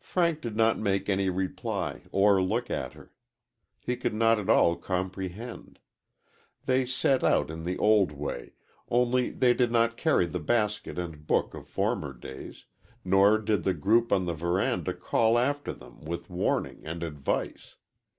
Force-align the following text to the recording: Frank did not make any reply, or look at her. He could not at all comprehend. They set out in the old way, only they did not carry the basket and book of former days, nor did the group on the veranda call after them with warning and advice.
Frank 0.00 0.40
did 0.40 0.56
not 0.56 0.78
make 0.78 1.10
any 1.10 1.28
reply, 1.28 2.00
or 2.10 2.42
look 2.42 2.70
at 2.70 2.94
her. 2.94 3.12
He 3.82 3.98
could 3.98 4.14
not 4.14 4.38
at 4.38 4.48
all 4.48 4.76
comprehend. 4.76 5.78
They 6.64 6.86
set 6.86 7.22
out 7.22 7.50
in 7.50 7.64
the 7.64 7.76
old 7.76 8.10
way, 8.10 8.54
only 8.88 9.28
they 9.28 9.52
did 9.52 9.70
not 9.70 9.98
carry 9.98 10.24
the 10.24 10.40
basket 10.40 10.98
and 10.98 11.26
book 11.26 11.52
of 11.52 11.68
former 11.68 12.14
days, 12.14 12.64
nor 13.04 13.36
did 13.36 13.64
the 13.64 13.74
group 13.74 14.10
on 14.10 14.24
the 14.24 14.32
veranda 14.32 14.94
call 14.94 15.38
after 15.38 15.74
them 15.74 16.00
with 16.02 16.30
warning 16.30 16.86
and 16.86 17.02
advice. 17.02 17.76